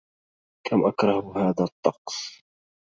[0.67, 2.43] كم أكره هذا الطقس!